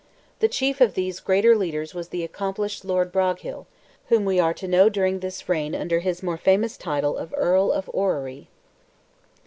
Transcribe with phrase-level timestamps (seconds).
[0.39, 3.67] The chief of these greater leaders was the accomplished Lord Broghill,
[4.09, 7.71] whom we are to know during this reign under his more famous title of Earl
[7.71, 8.47] of Orrery.